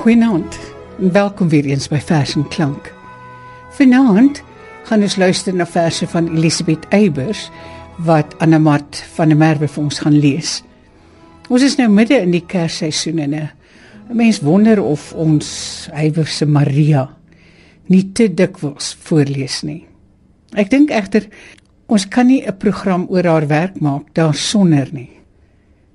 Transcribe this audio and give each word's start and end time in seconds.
Goeienaand. 0.00 0.58
en 0.98 1.12
Welkom 1.12 1.48
weer 1.48 1.64
eens 1.64 1.88
by 1.88 1.98
Vers 2.00 2.32
en 2.34 2.48
Klank. 2.48 2.94
Vanaand 3.76 4.42
gaan 4.88 5.02
ons 5.04 5.16
luister 5.16 5.52
na 5.54 5.66
verse 5.66 6.06
van 6.08 6.30
Elisabeth 6.36 6.86
Eybers 6.88 7.50
wat 7.96 8.32
Annemat 8.38 9.02
van 9.12 9.28
der 9.28 9.36
Merwe 9.36 9.68
vir 9.68 9.82
ons 9.82 9.98
gaan 10.00 10.16
lees. 10.16 10.62
Ons 11.52 11.66
is 11.68 11.76
nou 11.76 11.90
midde 11.92 12.16
in 12.16 12.32
die 12.32 12.40
Kersseisoen 12.40 13.18
en 13.18 13.34
'n 13.34 13.50
mens 14.16 14.40
wonder 14.40 14.80
of 14.82 15.12
ons 15.12 15.88
Eybers 15.92 16.36
se 16.36 16.46
Maria 16.46 17.10
nie 17.86 18.12
te 18.12 18.34
dikwels 18.34 18.96
voorlees 19.00 19.62
nie. 19.62 19.84
Ek 20.56 20.70
dink 20.70 20.90
egter 20.90 21.28
ons 21.86 22.08
kan 22.08 22.26
nie 22.26 22.46
'n 22.46 22.56
program 22.56 23.06
oor 23.10 23.24
haar 23.24 23.46
werk 23.46 23.80
maak 23.80 24.14
daarsonder 24.14 24.88
nie. 24.92 25.10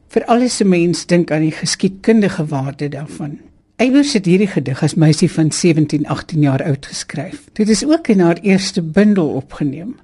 Vir 0.10 0.26
alles 0.26 0.62
'n 0.62 0.70
mens 0.70 1.06
dink 1.06 1.32
aan 1.32 1.42
die 1.42 1.58
geskiedkundige 1.58 2.46
waarde 2.46 2.90
daarvan. 2.90 3.40
Eybers 3.76 4.14
het 4.16 4.24
hierdie 4.26 4.48
gedig 4.48 4.80
as 4.86 4.94
meisie 4.96 5.28
van 5.28 5.50
17-18 5.52 6.40
jaar 6.40 6.62
oud 6.64 6.86
geskryf. 6.86 7.42
Dit 7.60 7.70
is 7.70 7.84
ook 7.84 8.08
in 8.08 8.22
haar 8.24 8.38
eerste 8.40 8.82
bundel 8.82 9.34
opgeneem. 9.36 9.98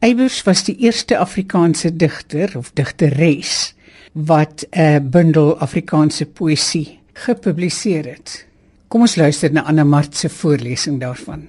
Eybers 0.00 0.40
was 0.42 0.64
die 0.64 0.76
eerste 0.76 1.18
Afrikaanse 1.18 1.92
digter 1.96 2.56
of 2.56 2.70
digteres 2.72 3.74
wat 4.12 4.64
'n 4.70 5.10
bundel 5.10 5.58
Afrikaanse 5.58 6.26
poësie 6.26 6.98
gepubliseer 7.12 8.04
het. 8.04 8.46
Kom 8.88 9.00
ons 9.00 9.16
luister 9.16 9.52
na 9.52 9.62
Anna 9.62 9.84
Mart 9.84 10.16
se 10.16 10.28
voorlesing 10.28 11.00
daarvan. 11.00 11.48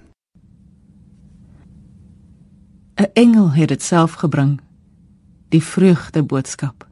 'n 2.95 3.11
Engel 3.13 3.51
het 3.51 3.67
dit 3.67 3.83
self 3.83 4.13
gebring, 4.13 4.59
die 5.49 5.63
vreugde 5.63 6.23
boodskap. 6.23 6.87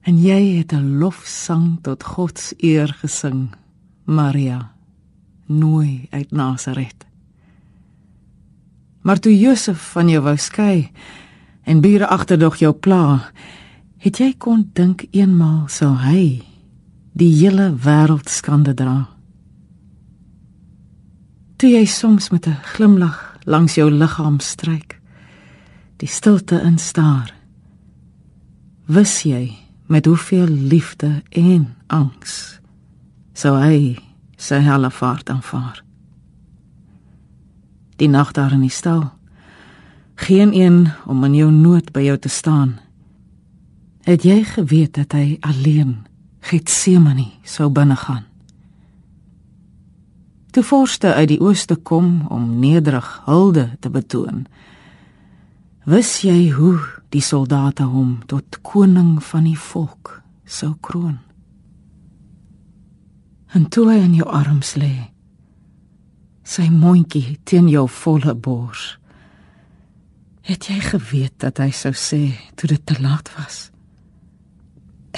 En 0.00 0.22
jy 0.22 0.56
het 0.58 0.72
'n 0.72 0.98
lofsang 0.98 1.78
tot 1.82 2.04
God 2.04 2.38
se 2.38 2.54
eer 2.56 2.96
gesing. 3.00 3.50
Maria 4.08 4.70
nooi 5.46 6.06
uit 6.10 6.30
Nasaret. 6.30 7.06
Maar 9.00 9.18
toe 9.18 9.38
Josef 9.38 9.90
van 9.92 10.08
jou 10.08 10.22
wou 10.22 10.36
skei 10.36 10.90
en 11.62 11.80
bure 11.80 12.06
agterdog 12.06 12.56
jou 12.56 12.72
pla, 12.72 13.32
het 14.00 14.20
jy 14.20 14.32
kon 14.38 14.64
dink 14.72 15.04
eenmal 15.10 15.66
sou 15.68 15.92
hy 16.00 16.40
die 17.18 17.30
hele 17.40 17.70
wêreld 17.84 18.30
skande 18.32 18.74
dra. 18.74 19.08
Toe 21.58 21.70
jy 21.70 21.84
soms 21.84 22.30
met 22.30 22.46
'n 22.46 22.60
glimlag 22.74 23.36
langs 23.44 23.74
jou 23.74 23.90
liggaam 23.90 24.40
stryk, 24.40 25.00
die 25.96 26.08
stilte 26.08 26.60
instaar, 26.62 27.34
wis 28.86 29.22
jy 29.22 29.58
met 29.86 30.06
hoeveel 30.06 30.48
liefde 30.48 31.22
en 31.30 31.74
angs 31.86 32.58
sou 33.38 33.54
hy 33.54 33.94
sy 34.38 34.58
helle 34.66 34.90
vaart 34.90 35.30
aanvaar. 35.30 35.82
Die 37.98 38.10
nag 38.10 38.32
daar 38.34 38.54
in 38.54 38.64
die 38.66 38.74
stal. 38.74 39.04
Geen 40.18 40.54
een 40.54 40.88
om 41.06 41.22
in 41.24 41.34
jou 41.38 41.50
nood 41.54 41.92
by 41.94 42.02
jou 42.08 42.16
te 42.18 42.30
staan. 42.30 42.78
Het 44.06 44.24
jy 44.26 44.38
geweet 44.54 44.94
dat 44.98 45.14
hy 45.14 45.36
alleen 45.40 46.00
Getsemane 46.48 47.28
sou 47.42 47.68
binne 47.70 47.96
gaan? 47.98 48.24
Toe 50.50 50.64
vorste 50.64 51.12
uit 51.14 51.28
die 51.28 51.40
ooste 51.40 51.76
kom 51.76 52.24
om 52.32 52.58
nederig 52.58 53.06
hulde 53.26 53.68
te 53.80 53.90
betoon. 53.90 54.46
Wis 55.84 56.22
jy 56.24 56.50
hoe 56.56 56.78
die 57.14 57.22
soldate 57.22 57.86
hom 57.86 58.18
tot 58.26 58.58
koning 58.62 59.18
van 59.22 59.46
die 59.46 59.58
volk 59.58 60.22
sou 60.44 60.74
kroon? 60.80 61.27
En 63.56 63.68
toe 63.72 63.86
hy 63.90 63.98
in 64.04 64.18
jou 64.18 64.28
arms 64.28 64.74
lê 64.80 64.94
sy 66.48 66.68
mondjie 66.72 67.38
teen 67.44 67.68
jou 67.68 67.86
volle 68.02 68.34
bors 68.34 68.94
het 70.48 70.68
jy 70.70 70.78
geweet 70.80 71.36
dat 71.44 71.60
hy 71.60 71.70
sou 71.76 71.92
sê 71.92 72.22
toe 72.56 72.70
dit 72.72 72.84
te 72.88 72.96
laat 73.02 73.28
was 73.36 73.68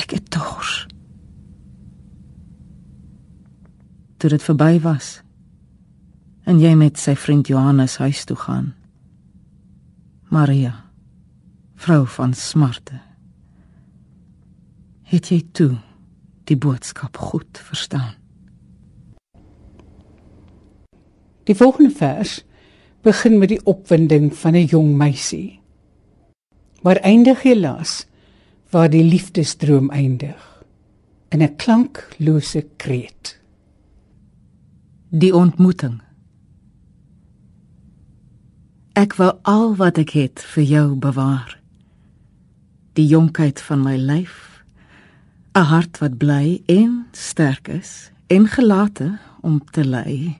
ek 0.01 0.15
het 0.17 0.31
dors. 0.33 0.87
Toe 4.21 4.31
dit 4.31 4.43
verby 4.43 4.79
was 4.85 5.21
en 6.49 6.61
jy 6.61 6.73
met 6.79 6.99
sy 6.99 7.15
vriend 7.19 7.51
Johannes 7.51 7.99
huis 8.03 8.25
toe 8.29 8.37
gaan 8.37 8.73
Maria 10.31 10.75
vrou 11.81 12.05
van 12.17 12.35
smarte 12.37 13.01
het 15.11 15.31
jy 15.33 15.41
toe 15.57 15.73
die 16.51 16.59
boodskap 16.59 17.19
goed 17.19 17.63
verstaan 17.71 18.20
Die 21.51 21.57
volgende 21.59 21.91
vers 21.91 22.45
begin 23.03 23.39
met 23.39 23.51
die 23.51 23.63
opwinding 23.67 24.29
van 24.39 24.55
'n 24.55 24.71
jong 24.71 24.97
meisie. 24.97 25.61
Maar 26.83 26.97
eindig 26.97 27.43
helaas 27.43 28.07
waar 28.71 28.91
die 28.91 29.03
liefdesdroom 29.03 29.91
eindig 29.91 30.65
in 31.29 31.43
'n 31.43 31.57
klanklose 31.57 32.67
kreet. 32.77 33.41
Die 35.09 35.35
ontmoeting. 35.35 36.03
Ek 38.93 39.15
wil 39.15 39.39
al 39.43 39.77
wat 39.77 39.99
ek 39.99 40.11
het 40.11 40.43
vir 40.43 40.63
jou 40.65 40.95
bewaar. 40.95 41.61
Die 42.93 43.07
jonkheid 43.07 43.61
van 43.61 43.83
my 43.83 43.97
lyf, 43.97 44.65
'n 45.55 45.63
hart 45.63 45.99
wat 45.99 46.19
bly 46.19 46.63
en 46.67 47.07
sterk 47.13 47.69
is 47.69 48.11
en 48.27 48.47
gelate 48.47 49.19
om 49.41 49.65
te 49.65 49.85
lei 49.85 50.40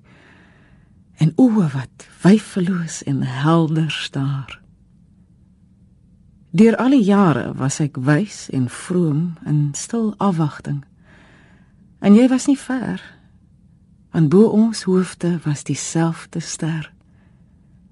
en 1.21 1.33
oë 1.37 1.69
wat 1.75 2.07
wyfeloos 2.23 3.03
en 3.09 3.23
helder 3.23 3.91
staar. 3.93 4.57
Deur 6.51 6.77
al 6.77 6.97
die 6.97 7.05
jare 7.05 7.53
was 7.55 7.79
ek 7.85 8.01
wys 8.09 8.49
en 8.57 8.67
vroom 8.73 9.37
in 9.47 9.71
stil 9.79 10.15
afwagting. 10.19 10.81
En 12.01 12.17
jy 12.17 12.27
was 12.33 12.49
nie 12.49 12.59
ver. 12.59 13.03
Aan 14.11 14.27
bo 14.33 14.49
ons 14.51 14.83
hoofde 14.89 15.37
was 15.45 15.63
dieselfde 15.69 16.41
ster. 16.41 16.89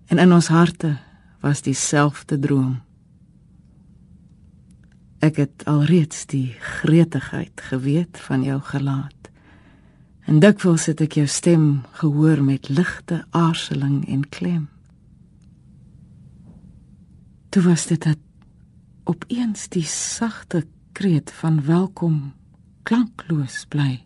En 0.09 0.19
in 0.19 0.33
ons 0.33 0.49
harte 0.49 0.97
was 1.45 1.63
dieselfde 1.63 2.39
droom. 2.39 2.81
Ek 5.23 5.37
het 5.37 5.67
alreeds 5.67 6.27
die 6.31 6.57
gretigheid 6.83 7.61
geweet 7.71 8.19
van 8.27 8.43
jou 8.43 8.59
gelaat. 8.73 9.18
En 10.29 10.43
dikwels 10.45 10.85
het 10.91 11.01
ek 11.01 11.15
jou 11.17 11.27
stem 11.31 11.63
gehoor 12.03 12.43
met 12.45 12.69
ligte 12.69 13.23
aarzeling 13.33 14.03
en 14.13 14.27
klem. 14.29 14.67
Toe 17.49 17.63
was 17.65 17.87
dit 17.89 18.03
dat 18.05 18.21
opeens 19.09 19.71
die 19.73 19.87
sagte 19.89 20.67
kreet 20.93 21.33
van 21.33 21.63
welkom 21.65 22.19
klankloos 22.85 23.65
bly. 23.73 24.05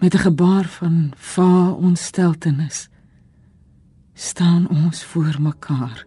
Met 0.00 0.14
'n 0.14 0.24
gebaar 0.32 0.64
van 0.64 1.12
va 1.16 1.70
onsteltenis 1.70 2.88
staan 4.14 4.68
ons 4.68 5.04
voor 5.04 5.36
mekaar. 5.40 6.06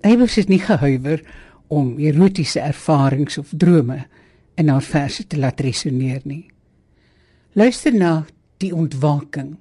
Eybers 0.00 0.34
het 0.34 0.48
nie 0.48 0.60
gehuiwer 0.64 1.20
om 1.68 1.98
erotiese 1.98 2.60
ervarings 2.60 3.38
of 3.38 3.50
drome 3.52 4.06
in 4.56 4.68
haar 4.68 4.82
verse 4.82 5.26
te 5.26 5.38
laat 5.38 5.60
resoneer 5.60 6.20
nie. 6.24 6.46
Luister 7.52 7.92
na 7.94 8.24
die 8.56 8.72
ontwaking. 8.74 9.58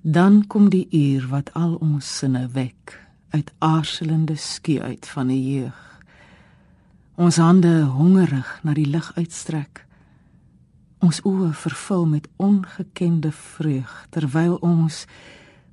Dan 0.00 0.46
kom 0.46 0.70
die 0.72 0.86
uur 0.90 1.26
wat 1.28 1.52
al 1.52 1.74
ons 1.74 2.08
sinne 2.18 2.46
wek 2.54 2.96
uit 3.30 3.52
aarselende 3.58 4.36
skie 4.36 4.80
uit 4.80 5.06
van 5.06 5.28
die 5.28 5.42
jeug. 5.44 6.00
Ons 7.20 7.36
hande 7.36 7.82
hongerig 7.84 8.48
na 8.64 8.72
die 8.72 8.88
lig 8.88 9.12
uitstrek. 9.16 9.84
Ons 11.04 11.20
oë 11.28 11.52
vervul 11.52 12.06
met 12.08 12.28
ongekende 12.40 13.32
vreug 13.32 13.92
terwyl 14.10 14.56
ons 14.64 15.04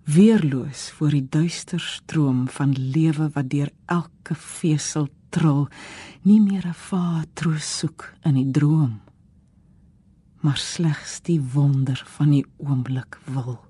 weerloos 0.08 0.90
voor 0.98 1.16
die 1.16 1.28
duister 1.30 1.84
stroom 1.84 2.48
van 2.48 2.74
lewe 2.74 3.30
wat 3.36 3.50
deur 3.52 3.72
elke 3.86 4.36
vesel 4.36 5.08
trill 5.30 5.68
nie 6.24 6.40
meer 6.40 6.68
'n 6.68 6.74
vaar 6.74 7.26
troos 7.34 7.78
soek 7.80 8.14
in 8.24 8.34
die 8.34 8.52
droom 8.52 9.00
maar 10.42 10.58
slegs 10.58 11.22
die 11.22 11.42
wonder 11.42 12.04
van 12.18 12.30
die 12.30 12.46
oomblik 12.58 13.20
wil 13.26 13.68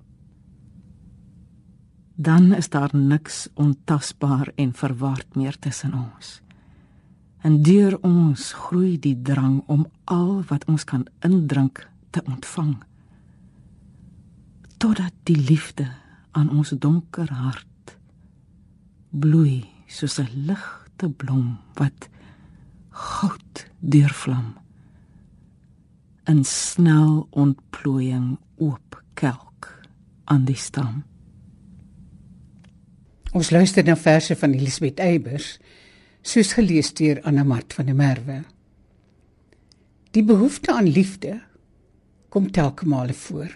dan 2.19 2.53
is 2.53 2.69
daar 2.69 2.95
niks 2.95 3.47
ontasbaar 3.53 4.51
en 4.55 4.73
verward 4.73 5.35
meer 5.35 5.59
tussen 5.59 5.93
ons. 5.93 6.41
En 7.41 7.61
deur 7.61 7.99
ons 8.01 8.53
groei 8.53 8.99
die 8.99 9.21
drang 9.21 9.61
om 9.65 9.85
al 10.03 10.41
wat 10.49 10.65
ons 10.65 10.83
kan 10.83 11.05
indrink 11.19 11.89
te 12.09 12.23
ontvang. 12.25 12.73
Totdat 14.77 15.13
die 15.23 15.37
liefde 15.37 15.87
aan 16.37 16.51
ons 16.53 16.75
donker 16.77 17.31
hart 17.33 17.97
bloei 19.09 19.65
soos 19.87 20.19
'n 20.19 20.45
ligte 20.49 21.09
blom 21.09 21.57
wat 21.79 22.09
goud 22.91 23.65
deurvlam 23.79 24.53
in 26.27 26.43
snel 26.43 27.27
ontplooiing 27.31 28.37
oop 28.57 29.01
kelk 29.13 29.69
aan 30.25 30.45
die 30.45 30.59
stam. 30.59 31.03
Ons 33.31 33.51
luister 33.51 33.83
na 33.85 33.95
verse 33.95 34.35
van 34.35 34.53
Elisabeth 34.53 34.99
Eybers, 34.99 35.57
soos 36.21 36.53
gelees 36.57 36.91
deur 36.93 37.21
Anna 37.23 37.43
Mart 37.43 37.73
van 37.73 37.85
der 37.85 37.95
Merwe. 37.95 38.41
Die 40.11 40.23
behoefte 40.23 40.73
aan 40.73 40.89
liefde 40.89 41.37
kom 42.29 42.51
telke 42.51 42.87
male 42.87 43.13
voor, 43.13 43.51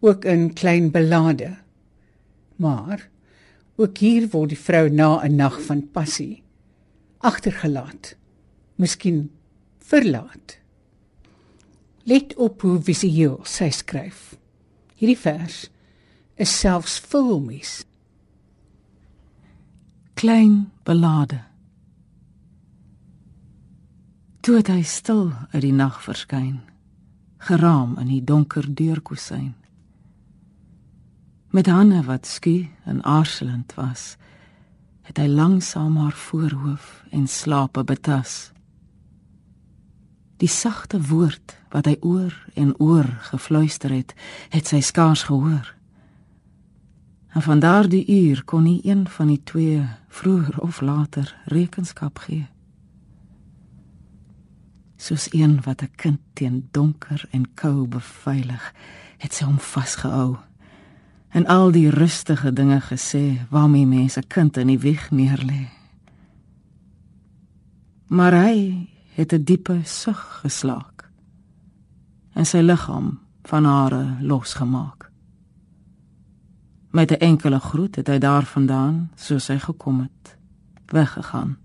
ook 0.00 0.24
in 0.24 0.52
klein 0.54 0.90
belade. 0.90 1.56
Maar 2.60 3.08
ook 3.80 3.98
hier 3.98 4.28
word 4.32 4.52
die 4.52 4.60
vrou 4.60 4.88
na 4.92 5.24
'n 5.24 5.36
nag 5.36 5.60
van 5.66 5.88
passie 5.90 6.42
agtergelaat, 7.20 8.16
miskien 8.76 9.30
verlaat. 9.78 10.58
Let 12.04 12.36
op 12.36 12.60
hoe 12.60 12.80
visueel 12.80 13.40
sy 13.44 13.68
skryf. 13.70 14.36
Hierdie 14.96 15.18
vers 15.18 15.68
is 16.34 16.58
selfs 16.58 16.98
filmies 16.98 17.84
klein 20.20 20.70
belade. 20.84 21.38
Toe 24.44 24.58
hy 24.68 24.82
stil 24.84 25.30
uit 25.54 25.62
die 25.64 25.72
nag 25.72 26.02
verskyn, 26.04 26.58
geraam 27.48 27.94
in 28.02 28.10
die 28.12 28.20
donker 28.28 28.68
deurkusyn. 28.68 29.54
Met 31.50 31.66
hande 31.66 32.02
wat 32.02 32.26
skie 32.26 32.70
en 32.84 33.04
aarzelend 33.04 33.74
was, 33.74 34.16
het 35.02 35.18
hy 35.18 35.26
langsaam 35.26 35.96
haar 35.98 36.14
voorhoof 36.14 37.04
en 37.10 37.26
slape 37.26 37.82
betas. 37.84 38.52
Die 40.38 40.48
sagte 40.48 41.00
woord 41.08 41.56
wat 41.74 41.88
hy 41.90 41.96
oor 42.06 42.36
en 42.54 42.70
oor 42.78 43.08
gefluister 43.32 43.90
het, 43.90 44.14
het 44.54 44.70
sy 44.70 44.78
skaars 44.80 45.24
gehoor. 45.26 45.74
En 47.34 47.42
van 47.42 47.58
daardie 47.58 48.06
uur 48.06 48.44
kon 48.44 48.62
nie 48.62 48.78
een 48.86 49.08
van 49.08 49.32
die 49.34 49.42
twee 49.42 49.82
vroeër 50.08 50.60
of 50.62 50.80
later 50.80 51.34
rekenskap 51.50 52.18
gee. 52.28 52.46
Soos 54.96 55.26
een 55.34 55.58
wat 55.66 55.82
'n 55.82 55.90
kind 55.96 56.20
teen 56.32 56.68
donker 56.70 57.26
en 57.30 57.54
kou 57.54 57.88
beveilig, 57.88 58.74
het 59.18 59.34
sy 59.34 59.44
hom 59.44 59.58
vasgehou. 59.58 60.49
En 61.30 61.46
al 61.46 61.70
die 61.70 61.90
rustige 61.90 62.52
dinge 62.52 62.80
gesê 62.80 63.46
waarmee 63.50 63.86
mense 63.86 64.22
kind 64.26 64.56
in 64.56 64.66
die 64.66 64.78
wieg 64.78 65.10
neerlê. 65.10 65.68
Maar 68.06 68.32
hy 68.32 68.88
het 69.14 69.32
'n 69.32 69.44
diepe 69.44 69.80
sug 69.84 70.40
geslaak 70.42 71.10
en 72.32 72.46
sy 72.46 72.58
liggaam 72.58 73.18
van 73.42 73.64
hare 73.64 74.16
losgemaak. 74.20 75.10
Met 76.90 77.10
'n 77.10 77.20
enkele 77.20 77.60
groet 77.60 77.96
het 77.96 78.06
hy 78.06 78.18
daarvandaan, 78.18 79.10
soos 79.14 79.46
hy 79.46 79.58
gekom 79.58 80.00
het, 80.00 80.38
weggegaan. 80.86 81.58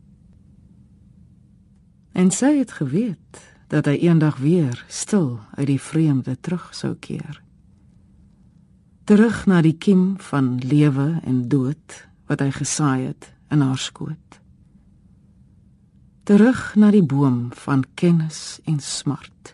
En 2.12 2.32
sy 2.32 2.58
het 2.58 2.72
geweet 2.72 3.56
dat 3.68 3.86
hy 3.86 3.92
eendag 3.92 4.38
weer 4.38 4.86
stil 4.88 5.40
uit 5.56 5.68
die 5.68 5.82
vreemde 5.82 6.40
terug 6.40 6.76
sou 6.76 6.96
keer. 6.96 7.45
Terug 9.06 9.44
na 9.46 9.60
die 9.62 9.76
kiem 9.78 10.16
van 10.18 10.56
lewe 10.66 11.20
en 11.30 11.44
dood 11.46 11.98
wat 12.26 12.40
hy 12.42 12.48
gesaai 12.56 13.04
het 13.04 13.28
in 13.54 13.62
haar 13.62 13.78
skoot. 13.78 14.40
Terug 16.26 16.72
na 16.82 16.90
die 16.90 17.04
boom 17.06 17.52
van 17.54 17.84
kennis 18.02 18.58
en 18.66 18.80
smart 18.82 19.54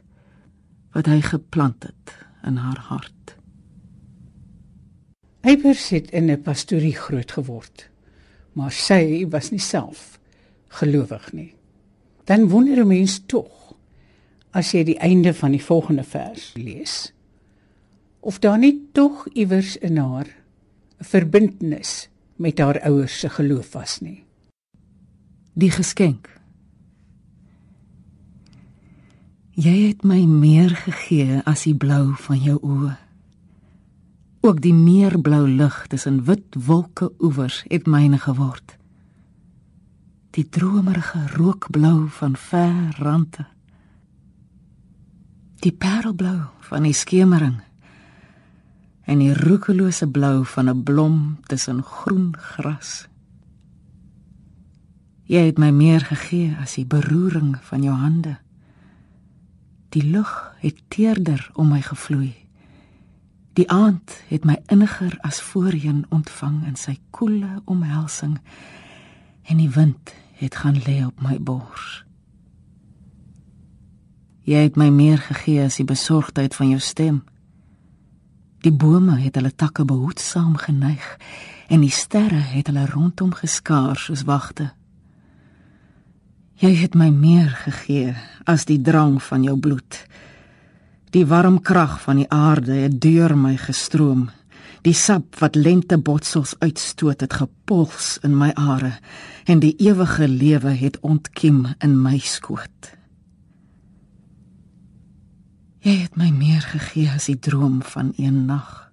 wat 0.95 1.11
hy 1.11 1.19
geplant 1.33 1.83
het 1.83 2.15
in 2.47 2.63
haar 2.63 2.79
hart. 2.87 3.35
Eybers 5.43 5.89
het 5.91 6.11
in 6.15 6.31
'n 6.31 6.41
pastorie 6.47 6.95
groot 6.95 7.31
geword, 7.31 7.89
maar 8.55 8.71
sy 8.71 9.27
was 9.27 9.51
nie 9.51 9.59
self 9.59 10.19
gelowig 10.79 11.33
nie. 11.33 11.55
Dan 12.23 12.47
wonder 12.47 12.79
'n 12.79 12.87
mens 12.87 13.19
tog 13.25 13.75
as 14.51 14.71
jy 14.71 14.83
die 14.83 14.99
einde 14.99 15.33
van 15.33 15.51
die 15.51 15.63
volgende 15.63 16.03
vers 16.03 16.53
lees 16.55 17.11
of 18.21 18.39
daar 18.39 18.57
nie 18.57 18.89
tog 18.93 19.27
iewers 19.33 19.77
in 19.77 19.97
haar 19.97 20.27
'n 21.01 21.03
verbintenis 21.03 22.09
met 22.35 22.57
haar 22.57 22.81
ouers 22.81 23.19
se 23.19 23.29
geloof 23.29 23.71
was 23.73 23.99
nie. 23.99 24.23
Die 25.53 25.71
geskenk. 25.71 26.39
Jy 29.51 29.87
het 29.87 30.03
my 30.03 30.25
meer 30.25 30.69
gegee 30.69 31.41
as 31.45 31.63
die 31.63 31.75
blou 31.75 32.13
van 32.15 32.37
jou 32.37 32.57
oë. 32.61 32.97
Ook 34.41 34.61
die 34.61 34.73
meerblou 34.73 35.47
lug 35.49 35.87
tussen 35.87 36.23
wit 36.23 36.55
wolke 36.65 37.11
oewers 37.19 37.63
het 37.67 37.85
myne 37.85 38.17
geword. 38.17 38.77
Die 40.31 40.49
dromerige 40.49 41.27
rookblou 41.35 42.07
van 42.09 42.35
ver 42.35 42.95
rande. 42.97 43.45
Die 45.59 45.73
parelblou 45.73 46.39
van 46.59 46.83
die 46.83 46.93
skemering. 46.93 47.59
En 49.05 49.19
die 49.19 49.33
roekelose 49.33 50.07
blou 50.07 50.45
van 50.45 50.69
'n 50.69 50.83
blom 50.83 51.39
tussen 51.43 51.83
groen 51.83 52.37
gras. 52.37 53.07
Jy 55.23 55.45
het 55.45 55.57
my 55.57 55.69
meer 55.69 56.01
gegee 56.01 56.55
as 56.59 56.73
die 56.75 56.85
beroering 56.85 57.57
van 57.63 57.83
jou 57.83 57.95
hande. 57.95 58.37
Die 59.89 60.03
lug 60.03 60.55
het 60.59 60.81
teerder 60.87 61.49
om 61.53 61.69
my 61.71 61.81
gevloei. 61.81 62.35
Die 63.53 63.69
aand 63.71 64.21
het 64.27 64.43
my 64.47 64.57
inniger 64.67 65.17
as 65.21 65.41
voorheen 65.41 66.05
ontvang 66.09 66.65
in 66.67 66.75
sy 66.75 66.97
koele 67.09 67.61
omhelsing 67.65 68.37
en 69.43 69.57
die 69.57 69.69
wind 69.69 70.13
het 70.39 70.55
gaan 70.55 70.79
lê 70.85 71.01
op 71.05 71.21
my 71.21 71.39
bors. 71.39 72.03
Jy 74.47 74.63
het 74.67 74.75
my 74.75 74.89
meer 74.89 75.19
gegee 75.21 75.63
as 75.63 75.77
die 75.79 75.87
besorgdheid 75.87 76.55
van 76.55 76.71
jou 76.73 76.79
stem. 76.79 77.23
Die 78.61 78.71
bome 78.71 79.15
het 79.17 79.39
hulle 79.39 79.49
takke 79.57 79.85
behoedsaam 79.89 80.53
geneig 80.61 81.05
en 81.73 81.81
die 81.81 81.93
sterre 81.93 82.41
het 82.51 82.67
hulle 82.69 82.85
rondom 82.91 83.31
geskaar 83.33 83.97
soos 83.97 84.21
wagte. 84.27 84.67
Jy 86.61 86.69
het 86.83 86.93
my 86.93 87.09
meer 87.09 87.49
gegee 87.63 88.13
as 88.45 88.67
die 88.69 88.77
drang 88.77 89.17
van 89.31 89.41
jou 89.47 89.55
bloed. 89.57 89.97
Die 91.09 91.25
warm 91.25 91.57
krag 91.65 91.97
van 92.05 92.21
die 92.21 92.29
aarde 92.29 92.83
het 92.83 93.01
deur 93.01 93.33
my 93.33 93.55
gestroom. 93.57 94.29
Die 94.85 94.93
sap 94.93 95.41
wat 95.41 95.57
lente 95.57 95.97
botsels 95.97 96.53
uitstoot 96.61 97.25
het 97.25 97.33
gepuls 97.41 98.19
in 98.21 98.37
my 98.37 98.53
are 98.53 98.93
en 99.49 99.59
die 99.65 99.73
ewige 99.81 100.27
lewe 100.29 100.77
het 100.77 101.01
ontkiem 101.01 101.65
in 101.81 101.97
my 102.01 102.19
skoot. 102.21 102.93
Jy 105.81 105.95
het 106.03 106.13
my 106.13 106.27
meer 106.29 106.61
gegee 106.61 107.09
as 107.09 107.25
die 107.25 107.39
droom 107.41 107.79
van 107.81 108.11
een 108.21 108.43
nag. 108.45 108.91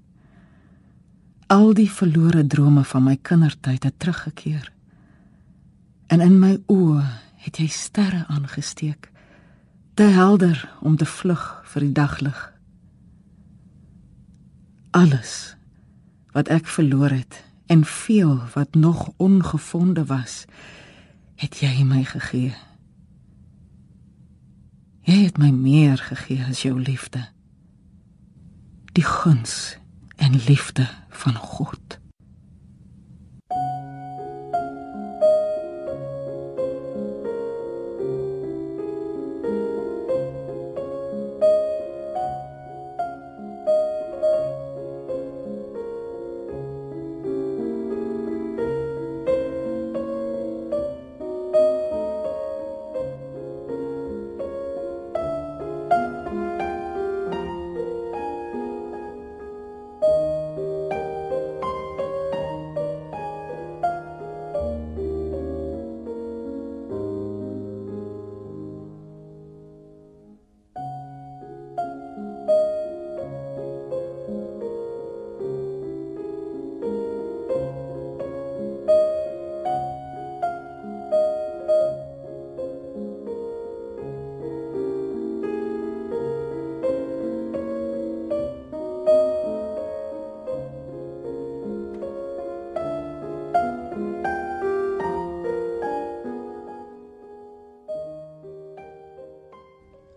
Al 1.53 1.75
die 1.77 1.91
verlore 1.93 2.47
drome 2.49 2.85
van 2.85 3.05
my 3.05 3.17
kindertyd 3.21 3.85
het 3.85 3.99
teruggekeer. 4.01 4.71
En 6.09 6.25
in 6.25 6.39
my 6.41 6.55
oë 6.73 7.03
het 7.45 7.61
jy 7.61 7.67
sterre 7.69 8.23
aangesteek, 8.33 9.11
te 9.95 10.09
helder 10.17 10.63
om 10.81 10.97
te 10.97 11.05
vlug 11.05 11.45
vir 11.69 11.85
die 11.85 11.93
daglig. 11.93 12.39
Alles 14.97 15.35
wat 16.33 16.49
ek 16.49 16.73
verloor 16.73 17.13
het 17.13 17.43
en 17.69 17.85
veel 17.85 18.39
wat 18.55 18.75
nog 18.75 19.11
ongevonde 19.17 20.07
was, 20.09 20.47
het 21.37 21.61
jy 21.61 21.85
my 21.85 22.01
gegee. 22.09 22.55
Jy 25.09 25.23
het 25.25 25.39
my 25.41 25.49
meer 25.49 25.97
gegee 25.97 26.45
as 26.45 26.59
jou 26.67 26.75
liefde. 26.77 27.23
Die 28.93 29.05
guns 29.05 29.79
en 30.21 30.37
liefde 30.45 30.85
van 31.09 31.35
God. 31.35 31.97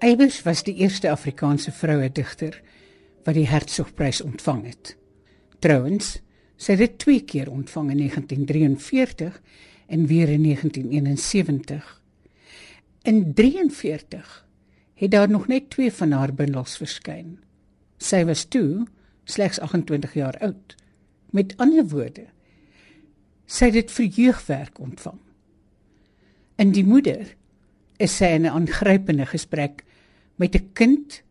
Eybers 0.01 0.39
was 0.41 0.63
die 0.65 0.79
eerste 0.81 1.11
Afrikaanse 1.13 1.69
vroue 1.71 2.07
digter 2.09 2.55
wat 3.21 3.35
die 3.37 3.45
Hertzogprys 3.45 4.23
ontvang 4.25 4.63
het. 4.65 4.95
Trouwens, 5.61 6.15
sy 6.57 6.73
het 6.73 6.81
dit 6.81 6.95
twee 7.03 7.21
keer 7.21 7.51
ontvang 7.53 7.91
in 7.93 7.99
1943 8.01 9.35
en 9.93 10.07
weer 10.09 10.31
in 10.33 10.47
1971. 10.47 11.91
In 13.05 13.19
43 13.37 14.31
het 15.03 15.11
daar 15.11 15.29
nog 15.29 15.45
net 15.47 15.69
twee 15.69 15.93
van 15.93 16.17
haar 16.17 16.33
bundels 16.33 16.79
verskyn. 16.81 17.37
Sy 18.01 18.23
was 18.25 18.47
toe 18.49 18.87
slegs 19.29 19.61
28 19.61 20.17
jaar 20.17 20.39
oud. 20.41 20.75
Met 21.29 21.53
ander 21.61 21.85
woorde, 21.93 22.25
sy 23.45 23.69
het 23.69 23.77
dit 23.77 23.93
vir 23.99 24.09
jeugwerk 24.17 24.81
ontvang. 24.81 25.21
In 26.57 26.73
die 26.73 26.85
moeder 26.89 27.35
is 28.01 28.17
sy 28.17 28.33
in 28.33 28.49
'n 28.49 28.57
aangrypende 28.57 29.29
gesprek 29.29 29.85
met 30.41 30.55
'n 30.55 30.69
kind 30.73 31.23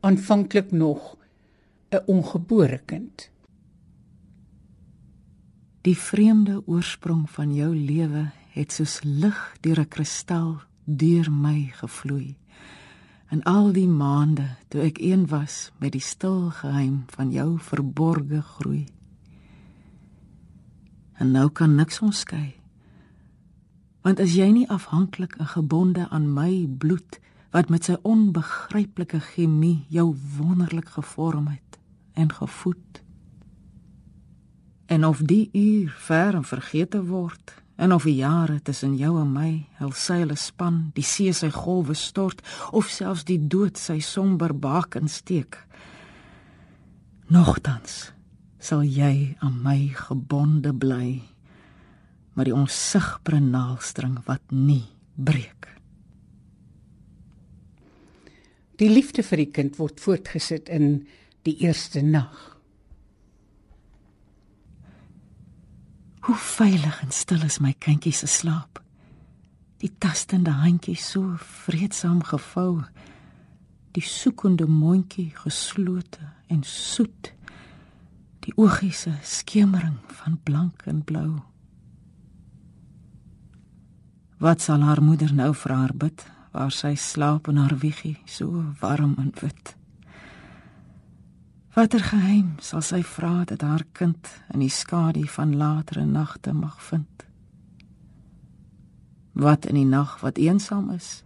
aanvanklik 0.00 0.70
nog 0.70 1.16
'n 1.88 2.02
ongebore 2.06 2.80
kind. 2.84 3.30
Die 5.80 5.98
vreemde 5.98 6.62
oorsprong 6.66 7.30
van 7.30 7.54
jou 7.54 7.76
lewe 7.76 8.30
het 8.50 8.72
soos 8.72 9.00
lig 9.02 9.56
deur 9.60 9.80
'n 9.80 9.88
kristal 9.88 10.60
deur 10.84 11.32
my 11.32 11.70
gevloei. 11.72 12.36
En 13.26 13.42
al 13.42 13.72
die 13.72 13.88
maande 13.88 14.56
toe 14.68 14.80
ek 14.80 14.98
een 14.98 15.26
was 15.26 15.72
met 15.78 15.92
die 15.92 16.00
stil 16.00 16.50
geheim 16.50 17.04
van 17.06 17.30
jou 17.30 17.58
verborgde 17.58 18.42
groei. 18.42 18.84
En 21.12 21.30
nou 21.30 21.50
kan 21.50 21.74
niks 21.74 22.00
ons 22.00 22.18
skei. 22.18 22.54
Want 24.00 24.20
as 24.20 24.34
jy 24.34 24.50
nie 24.50 24.68
afhanklik 24.68 25.34
en 25.34 25.46
gebonde 25.46 26.08
aan 26.08 26.32
my 26.32 26.66
bloed 26.78 27.22
wat 27.54 27.70
met 27.70 27.86
sy 27.86 27.94
onbegryplike 28.02 29.20
chemie 29.30 29.84
jou 29.94 30.08
wonderlik 30.36 30.88
gevorm 30.96 31.46
het 31.52 31.78
en 32.18 32.32
gevoed. 32.32 33.02
En 34.90 35.06
of 35.06 35.20
die 35.22 35.48
uur 35.52 35.94
ver 35.98 36.34
en 36.34 36.44
vergete 36.44 37.04
word, 37.06 37.54
en 37.76 37.92
of 37.92 38.02
die 38.02 38.16
jare 38.18 38.58
tussen 38.62 38.96
jou 38.98 39.20
en 39.20 39.30
my 39.34 39.50
hul 39.78 39.92
seile 39.94 40.34
span, 40.38 40.90
die 40.98 41.06
see 41.06 41.32
sy 41.34 41.52
golwe 41.54 41.94
stort, 41.94 42.42
of 42.74 42.90
selfs 42.90 43.22
die 43.26 43.38
dood 43.38 43.78
sy 43.78 44.00
somber 44.02 44.54
baken 44.54 45.06
steek. 45.10 45.58
Nogtans 47.30 48.10
sal 48.58 48.82
jy 48.82 49.36
aan 49.38 49.60
my 49.62 49.78
gebonde 49.94 50.74
bly, 50.74 51.22
maar 52.34 52.50
die 52.50 52.56
onsigbare 52.56 53.38
naaldstring 53.38 54.18
wat 54.26 54.42
nie 54.50 54.88
breek. 55.14 55.70
Die 58.80 58.88
liefde 58.90 59.22
vir 59.22 59.44
die 59.44 59.50
kind 59.54 59.78
word 59.78 60.00
voortgesit 60.02 60.68
in 60.72 61.04
die 61.46 61.56
eerste 61.62 62.02
nag. 62.02 62.54
Hoe 66.24 66.38
veilig 66.40 67.02
en 67.04 67.12
stil 67.12 67.44
is 67.44 67.60
my 67.60 67.74
kindjie 67.78 68.14
se 68.16 68.26
slaap. 68.26 68.80
Die 69.84 69.92
tastende 70.00 70.54
handjie 70.62 70.96
so 70.96 71.36
vreedsaam 71.66 72.22
gevou. 72.24 72.82
Die 73.94 74.02
soekende 74.02 74.66
mondjie 74.66 75.28
geslote 75.36 76.32
en 76.48 76.62
soet. 76.64 77.34
Die 78.44 78.54
oogies 78.56 79.04
se 79.04 79.12
skemering 79.22 80.00
van 80.22 80.40
blank 80.42 80.86
en 80.88 81.04
blou. 81.04 81.28
Wat 84.40 84.64
sal 84.64 84.82
haar 84.82 85.02
moeder 85.04 85.32
nou 85.32 85.52
vir 85.54 85.72
haar 85.76 85.94
bid? 85.94 86.24
Waar 86.54 86.70
sy 86.70 86.94
slaap 86.94 87.48
in 87.50 87.58
haar 87.58 87.74
wiegie 87.82 88.20
so 88.30 88.62
warm 88.78 89.16
en 89.18 89.32
wit. 89.40 89.74
Watter 91.74 92.02
geheim 92.06 92.52
sal 92.62 92.84
sy 92.86 93.00
vra 93.02 93.42
dat 93.50 93.64
haar 93.66 93.82
kind 93.98 94.28
in 94.54 94.62
die 94.62 94.70
skadu 94.70 95.24
van 95.26 95.56
latere 95.58 96.04
nagte 96.06 96.52
mag 96.54 96.76
vind? 96.86 97.24
Wat 99.34 99.66
in 99.66 99.80
die 99.80 99.88
nag 99.88 100.20
wat 100.22 100.38
eensaam 100.38 100.92
is, 100.94 101.24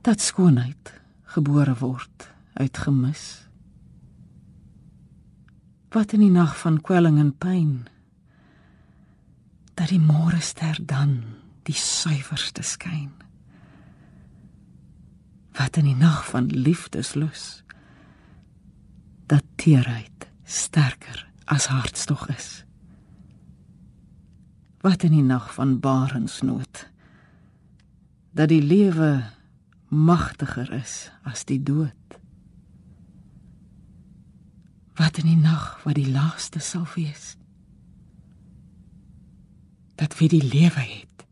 dat 0.00 0.24
skoonheid 0.24 0.94
gebore 1.36 1.74
word 1.82 2.30
uit 2.56 2.80
gemis. 2.80 3.24
Wat 5.92 6.16
in 6.16 6.24
die 6.24 6.32
nag 6.32 6.56
van 6.62 6.80
kwelling 6.80 7.20
en 7.20 7.34
pyn, 7.36 7.74
dat 9.76 9.92
die 9.92 10.00
môre 10.00 10.40
ster 10.40 10.80
dan 10.80 11.18
die 11.68 11.76
suiwerste 11.76 12.64
skyn 12.64 13.12
wat 15.54 15.76
in 15.76 15.86
die 15.86 15.96
nag 15.96 16.24
van 16.30 16.46
liefdeslus 16.46 17.62
dat 19.30 19.44
teerheid 19.56 20.26
sterker 20.44 21.22
as 21.44 21.66
hartstog 21.66 22.26
is. 22.28 22.64
Wat 24.84 25.02
in 25.02 25.14
die 25.14 25.24
nag 25.24 25.52
van 25.54 25.78
barensnood 25.80 26.88
dat 28.34 28.50
die 28.50 28.62
lewe 28.62 29.22
magtiger 29.88 30.72
is 30.74 31.10
as 31.22 31.44
die 31.46 31.62
dood. 31.62 32.18
Wat 34.98 35.22
in 35.22 35.30
die 35.30 35.40
nag 35.40 35.78
wat 35.86 35.94
die 35.94 36.10
laaste 36.10 36.58
sal 36.58 36.86
wees 36.96 37.36
dat 39.94 40.16
wie 40.18 40.28
die 40.28 40.42
lewe 40.42 40.82
het 40.82 41.26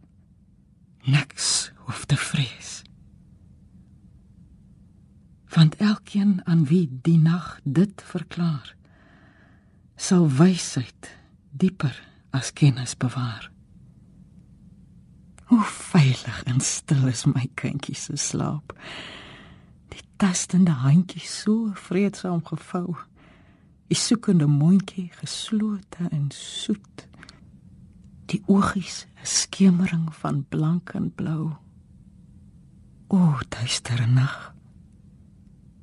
niks 1.03 1.73
hoef 1.87 2.05
te 2.07 2.17
vrees 2.17 2.83
want 5.53 5.77
elkeen 5.77 6.45
aan 6.62 6.68
wie 6.70 6.87
die 7.03 7.18
nag 7.18 7.59
dit 7.64 8.03
verklaar 8.07 8.75
sal 9.96 10.29
wysheid 10.31 11.11
dieper 11.51 11.96
as 12.31 12.53
kennis 12.53 12.94
bewaar 12.96 13.51
hoe 15.51 15.64
veilig 15.64 16.42
en 16.46 16.61
stil 16.61 17.09
is 17.11 17.25
my 17.27 17.48
kindjie 17.55 17.98
se 17.98 18.16
slaap 18.16 18.77
die 19.90 20.05
tastende 20.16 20.79
handjie 20.85 21.27
so 21.27 21.72
vreedsaam 21.75 22.44
gevou 22.46 22.94
Die 23.92 23.98
soekende 24.01 24.46
mondjie 24.48 25.11
geslote 25.12 26.07
en 26.09 26.31
soet. 26.33 27.03
Die 28.33 28.40
oogies 28.46 29.05
'n 29.20 29.27
skemering 29.27 30.14
van 30.14 30.46
blank 30.48 30.94
en 30.96 31.12
blou. 31.14 31.53
O, 33.09 33.38
duistere 33.48 34.07
nag. 34.07 34.55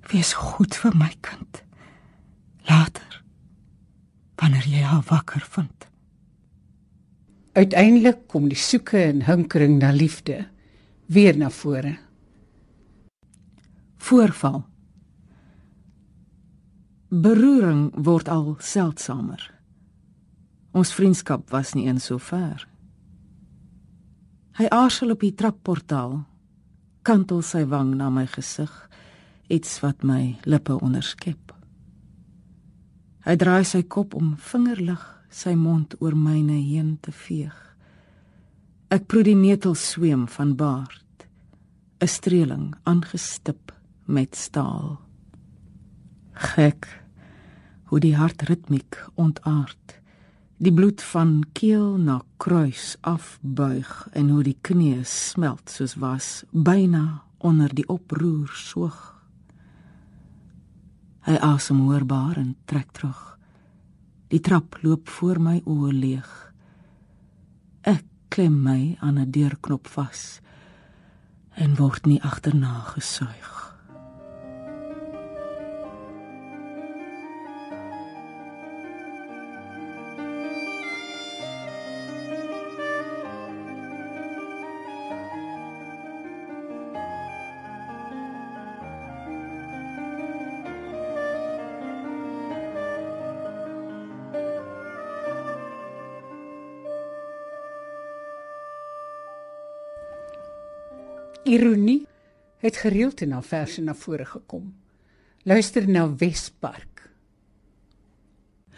Wees 0.10 0.34
goed 0.34 0.74
vir 0.82 0.96
my 0.98 1.12
kind. 1.22 1.64
Later 2.70 3.22
wanneer 4.40 4.66
jy 4.72 4.82
haar 4.88 5.04
wakker 5.10 5.44
vind. 5.52 5.86
Uiteindelik 7.60 8.28
kom 8.32 8.48
die 8.48 8.58
soeke 8.58 9.02
en 9.04 9.26
hinkering 9.28 9.80
na 9.82 9.92
liefde 9.92 10.46
weer 11.12 11.38
na 11.38 11.50
vore. 11.50 11.98
Voorval. 13.98 14.62
Beroering 17.10 17.90
word 18.06 18.30
al 18.30 18.56
seldsamer. 18.64 19.44
Ons 20.72 20.94
vriendskap 20.94 21.50
was 21.50 21.74
nie 21.74 21.88
eens 21.90 22.06
so 22.06 22.18
ver. 22.22 22.64
Hy 24.60 24.70
aarzel 24.70 25.12
op 25.16 25.24
die 25.24 25.34
trapportaal, 25.34 26.20
kantel 27.04 27.42
sy 27.44 27.64
wang 27.68 27.96
na 27.98 28.10
my 28.14 28.26
gesig, 28.30 28.72
iets 29.50 29.80
wat 29.84 30.04
my 30.06 30.38
lippe 30.46 30.78
onderskep. 30.78 31.54
Hy 33.26 33.36
draai 33.36 33.66
sy 33.68 33.82
kop 33.84 34.16
om 34.16 34.36
vingerlig 34.38 35.02
sy 35.30 35.56
mond 35.58 35.96
oor 36.00 36.16
myne 36.16 36.62
heen 36.62 36.98
te 37.02 37.12
veeg. 37.12 37.56
Ek 38.90 39.06
proe 39.06 39.26
die 39.26 39.38
netel 39.38 39.76
sweem 39.78 40.26
van 40.28 40.56
baard, 40.56 41.28
'n 42.02 42.08
streeling 42.08 42.74
aangestip 42.84 43.74
met 44.06 44.36
staal. 44.36 44.98
Gek 46.34 46.88
hoe 47.90 48.00
die 48.00 48.16
hart 48.16 48.42
ritmiek 48.42 48.98
ontaard. 49.16 50.00
Die 50.58 50.74
bloed 50.74 51.02
van 51.02 51.44
keel 51.54 51.98
na 51.98 52.22
kruis 52.38 52.98
afbuig 53.02 54.08
en 54.14 54.30
hoe 54.30 54.44
die 54.44 54.58
knie 54.62 55.04
smelt 55.04 55.70
soos 55.70 55.96
was 55.96 56.44
byna 56.52 57.24
onder 57.38 57.74
die 57.74 57.88
oproer 57.88 58.50
soog. 58.54 59.19
Hy 61.28 61.36
asem 61.44 61.80
hoorbaar 61.84 62.38
en 62.38 62.56
trek 62.66 62.92
terug. 62.92 63.38
Die 64.30 64.40
trap 64.40 64.78
loop 64.82 65.10
voor 65.10 65.40
my 65.42 65.62
oë 65.66 65.92
leeg. 65.94 66.30
Ek 67.82 68.06
klem 68.30 68.62
my 68.64 68.98
aan 69.02 69.18
'n 69.18 69.32
deurknop 69.32 69.88
vas 69.88 70.42
en 71.56 71.76
word 71.76 72.06
nie 72.06 72.22
agterna 72.22 72.80
gesuig. 72.94 73.69
Ironie 101.50 102.08
het 102.62 102.78
gereeld 102.78 103.22
in 103.22 103.32
haar 103.32 103.44
verse 103.44 103.82
na 103.82 103.96
vore 103.96 104.26
gekom. 104.26 104.74
Luister 105.44 105.90
na 105.90 106.06
Wespark. 106.16 107.10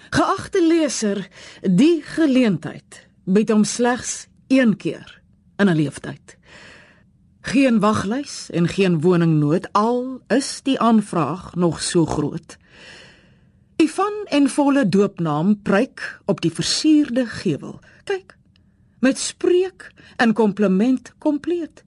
Geagte 0.10 0.62
leser, 0.67 1.27
die 1.62 2.01
geleentheid 2.15 3.07
bied 3.25 3.51
hom 3.51 3.65
slegs 3.67 4.27
een 4.47 4.77
keer 4.77 5.19
in 5.57 5.67
'n 5.67 5.75
lewenstyd. 5.75 6.38
Geen 7.41 7.79
waglys 7.79 8.49
en 8.49 8.67
geen 8.67 9.01
woningnood 9.01 9.67
al 9.73 10.21
is 10.27 10.62
die 10.63 10.79
aanvraag 10.79 11.55
nog 11.55 11.81
so 11.81 12.05
groot. 12.05 12.57
Die 13.75 13.91
van 13.91 14.13
en 14.25 14.49
volle 14.49 14.89
doopnaam 14.89 15.62
pryk 15.62 16.19
op 16.25 16.41
die 16.41 16.51
versierde 16.51 17.25
gewel. 17.25 17.79
Kyk, 18.03 18.38
met 18.99 19.17
spreek 19.17 19.91
en 20.15 20.34
kompliment 20.34 21.13
kompleet. 21.17 21.84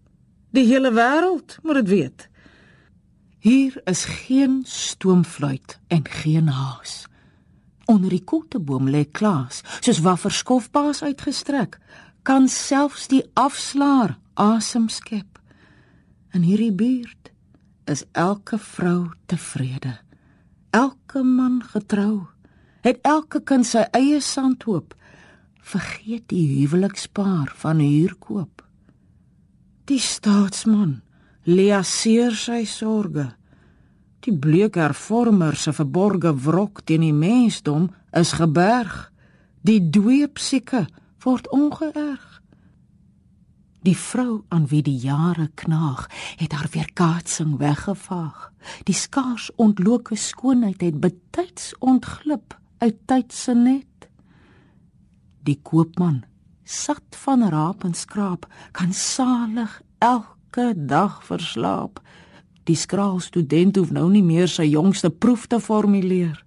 Die 0.55 0.69
hele 0.71 0.93
wêreld 0.95 1.59
moet 1.63 1.75
dit 1.75 1.89
weet. 1.89 2.29
Hier 3.43 3.81
is 3.91 4.05
geen 4.05 4.63
stoomfluit 4.67 5.81
en 5.87 6.09
geen 6.09 6.49
haas. 6.49 7.07
Onder 7.85 8.11
die 8.11 8.23
kotteboom 8.25 8.87
lê 8.89 9.03
Klaas, 9.11 9.65
soos 9.81 9.99
wat 10.07 10.23
verskofbaas 10.23 11.03
uitgestrek, 11.03 11.81
kan 12.23 12.47
selfs 12.49 13.09
die 13.11 13.25
afslaer 13.35 14.15
asem 14.39 14.87
skep. 14.89 15.41
In 16.33 16.47
hierdie 16.47 16.73
buurt 16.73 17.33
is 17.91 18.07
elke 18.13 18.59
vrou 18.59 19.11
tevrede. 19.27 19.99
Elke 20.71 21.23
man 21.23 21.63
getrou. 21.67 22.27
Het 22.87 23.03
elke 23.03 23.43
kind 23.43 23.67
sy 23.67 23.89
eie 23.91 24.23
sandhoop. 24.23 24.95
Vergeet 25.61 26.29
die 26.31 26.47
huwelikspaar 26.61 27.51
van 27.59 27.83
huurkoop. 27.83 28.64
Die 29.85 30.01
staatsman 30.01 31.03
leaseer 31.45 32.33
sy 32.33 32.63
sorge. 32.65 33.27
Die 34.25 34.33
bleek 34.33 34.79
hervormer 34.81 35.59
se 35.61 35.75
verborge 35.77 36.33
wrok 36.47 36.81
teen 36.89 37.05
die 37.05 37.13
mensdom 37.13 37.91
is 38.17 38.33
geberg. 38.39 39.11
Die 39.61 39.83
dweepsieke 39.93 40.87
word 41.27 41.53
ongeërg. 41.53 42.25
Die 43.85 43.97
vrou 44.01 44.41
aan 44.49 44.65
wie 44.73 44.81
die 44.81 44.97
jare 44.97 45.51
knaag, 45.53 46.09
het 46.41 46.57
haar 46.57 46.73
weerkaatsing 46.73 47.59
weggevaag. 47.61 48.53
Die 48.89 48.97
skaars 48.97 49.51
ontloke 49.61 50.17
skoonheid 50.17 50.81
het 50.81 50.97
betyds 51.01 51.75
ontglip 51.85 52.57
uit 52.81 53.05
tyd 53.05 53.37
se 53.37 53.53
net. 53.53 54.09
Die 55.45 55.61
koopman 55.61 56.25
sat 56.65 57.17
van 57.25 57.49
raap 57.49 57.85
en 57.85 57.95
skraap, 57.95 58.47
kan 58.73 58.93
salig 58.93 59.81
elke 59.99 60.73
dag 60.77 61.21
verslaap. 61.25 62.01
Die 62.65 62.77
skraal 62.77 63.21
student 63.21 63.77
hoef 63.77 63.93
nou 63.93 64.09
nie 64.11 64.25
meer 64.25 64.49
sy 64.49 64.65
jongste 64.73 65.11
proef 65.11 65.47
te 65.47 65.61
formuleer. 65.61 66.41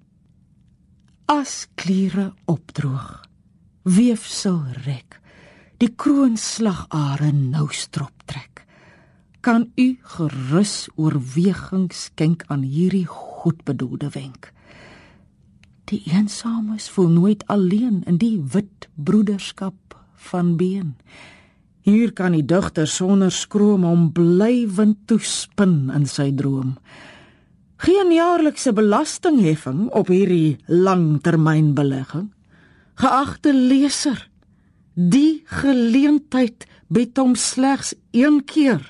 As 1.29 1.67
kliere 1.75 2.31
opdroog, 2.49 3.27
weefsel 3.83 4.63
rek, 4.85 5.19
die 5.77 5.91
kroonslagare 5.93 7.31
nou 7.35 7.67
strop 7.75 8.25
trek. 8.25 8.63
Kan 9.45 9.69
u 9.77 9.87
gerus 10.17 10.87
oorweging 10.95 11.91
skenk 11.93 12.43
aan 12.47 12.65
hierdie 12.65 13.05
goedbedoelde 13.05 14.09
wenk. 14.15 14.49
Die 15.87 16.01
eensames 16.09 16.89
voel 16.89 17.13
nooit 17.13 17.45
alleen 17.47 18.01
in 18.09 18.17
die 18.19 18.41
wit 18.51 18.89
broederskap 18.95 19.87
van 20.29 20.55
been. 20.57 20.95
Hier 21.87 22.11
kan 22.11 22.33
die 22.35 22.43
digter 22.43 22.87
sonder 22.87 23.31
skroom 23.31 23.85
hom 23.87 24.09
blywend 24.11 25.05
toespin 25.07 25.87
in 25.95 26.07
sy 26.09 26.31
droom. 26.35 26.75
Geen 27.79 28.11
jaarlikse 28.11 28.73
belastingheffing 28.75 29.85
op 29.95 30.09
hierdie 30.11 30.57
langtermynbelegging. 30.67 32.31
Geagte 32.97 33.53
leser, 33.53 34.25
die 34.95 35.43
geleentheid 35.61 36.65
bied 36.89 37.15
hom 37.21 37.37
slegs 37.37 37.93
een 38.11 38.41
keer 38.49 38.81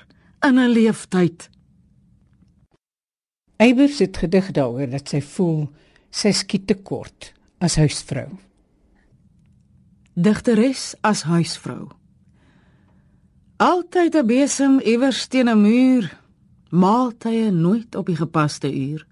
in 0.42 0.58
'n 0.58 0.72
leeftyd. 0.72 1.50
Eybers 3.58 3.98
het 3.98 4.16
gedig 4.16 4.50
daaroor 4.50 4.90
dat 4.90 5.08
sy 5.08 5.20
voel 5.20 5.68
sy 6.10 6.32
skiet 6.32 6.66
te 6.66 6.74
kort 6.74 7.32
as 7.58 7.76
huisvrou 7.76 8.47
digteres 10.18 10.94
as 11.00 11.22
huisvrou. 11.22 11.88
Altyd 13.56 14.14
'n 14.16 14.26
besem 14.26 14.80
iewers 14.80 15.26
teen 15.26 15.48
'n 15.48 15.60
muur, 15.60 16.18
maaltye 16.70 17.50
nooit 17.50 17.94
op 17.94 18.06
die 18.06 18.16
gepaste 18.16 18.74
uur. 18.74 19.06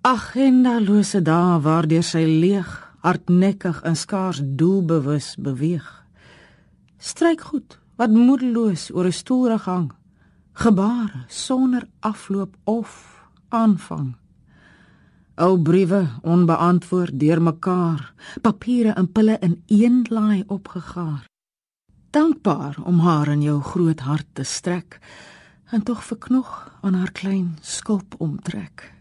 Agendalose 0.00 1.22
dae 1.22 1.60
waardeur 1.60 2.02
sy 2.02 2.24
leeg, 2.24 2.70
hardnekkig 3.00 3.82
en 3.82 3.96
skaars 3.96 4.40
doelbewus 4.44 5.36
beweeg. 5.38 6.04
Stryk 6.98 7.40
goed 7.40 7.78
wat 7.96 8.10
moedeloos 8.10 8.90
oor 8.90 9.04
'n 9.06 9.12
stoelrig 9.12 9.64
hang, 9.64 9.92
gebare 10.52 11.24
sonder 11.26 11.88
afloop 12.00 12.56
of 12.64 13.20
aanvang. 13.48 14.16
Ou 15.38 15.54
briewe 15.62 16.08
onbeantwoord 16.22 17.14
deurmekaar, 17.20 18.14
papiere 18.42 18.92
en 18.98 19.06
pille 19.12 19.36
in 19.38 19.62
een 19.66 20.06
laai 20.10 20.42
opgegaar. 20.46 21.28
Dankbaar 22.10 22.76
om 22.82 22.98
haar 22.98 23.28
in 23.28 23.42
jou 23.42 23.60
groot 23.62 24.00
hart 24.00 24.26
te 24.32 24.42
strek 24.42 24.98
en 25.70 25.82
tog 25.82 26.02
verknog 26.04 26.78
aan 26.80 26.94
haar 26.94 27.12
klein 27.12 27.58
skulp 27.60 28.14
omtrek. 28.18 28.94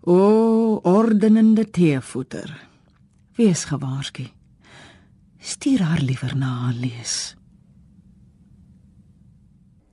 O 0.00 0.78
ordenende 0.82 1.70
teevoeter. 1.70 2.68
Wees 3.34 3.64
gewaarsku. 3.64 4.28
Stuur 5.38 5.82
haar 5.82 6.00
liewer 6.00 6.36
na 6.36 6.46
haar 6.46 6.78
lees. 6.78 7.34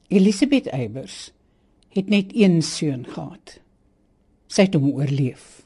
Elisabeth 0.08 0.68
Eybers 0.70 1.32
het 1.90 2.10
net 2.10 2.30
een 2.36 2.62
seun 2.62 3.06
gehad. 3.10 3.63
Sy 4.54 4.68
het 4.68 4.76
hom 4.78 4.92
oorleef. 4.92 5.64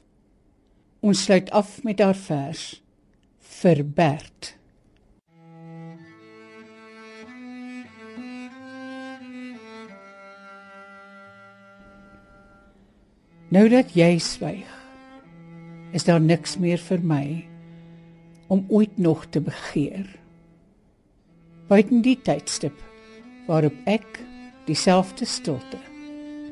Ons 1.03 1.25
sluit 1.27 1.49
af 1.51 1.81
met 1.83 1.99
haar 1.99 2.15
vers 2.15 2.61
vir 3.59 3.81
Bert. 3.83 4.53
Nou 13.51 13.65
dat 13.71 13.91
jy 13.95 14.17
swyg, 14.23 14.71
is 15.95 16.07
daar 16.07 16.23
niks 16.23 16.55
meer 16.59 16.79
vir 16.87 17.03
my 17.03 17.25
om 18.51 18.65
ooit 18.71 18.95
nog 18.99 19.25
te 19.31 19.43
begeer. 19.43 20.07
Buiten 21.67 22.03
die 22.03 22.15
tydstip 22.23 22.75
waarop 23.47 23.75
ek 23.87 24.23
dieselfde 24.67 25.27
stilte 25.27 25.79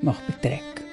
mag 0.03 0.19
betrek. 0.27 0.84